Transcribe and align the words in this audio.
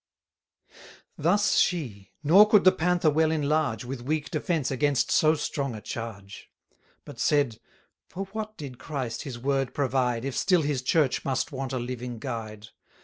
Thus 1.15 1.59
she, 1.59 2.11
nor 2.23 2.49
could 2.49 2.63
the 2.63 2.71
Panther 2.71 3.11
well 3.11 3.29
enlarge 3.29 3.85
With 3.85 4.01
weak 4.01 4.31
defence 4.31 4.71
against 4.71 5.11
so 5.11 5.35
strong 5.35 5.75
a 5.75 5.81
charge; 5.81 6.49
But 7.05 7.19
said: 7.19 7.59
For 8.09 8.25
what 8.33 8.57
did 8.57 8.79
Christ 8.79 9.21
his 9.21 9.37
Word 9.37 9.75
provide, 9.75 10.25
If 10.25 10.35
still 10.35 10.63
his 10.63 10.81
Church 10.81 11.23
must 11.23 11.51
want 11.51 11.71
a 11.71 11.77
living 11.77 12.17
guide? 12.17 12.69